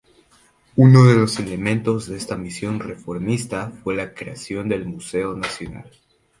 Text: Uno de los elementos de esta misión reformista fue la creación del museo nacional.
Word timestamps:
Uno 0.77 1.03
de 1.03 1.13
los 1.13 1.37
elementos 1.37 2.07
de 2.07 2.17
esta 2.17 2.35
misión 2.35 2.79
reformista 2.79 3.69
fue 3.83 3.95
la 3.95 4.15
creación 4.15 4.67
del 4.67 4.87
museo 4.87 5.35
nacional. 5.35 5.91